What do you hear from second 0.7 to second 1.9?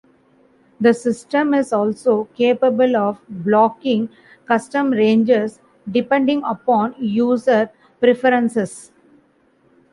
The system is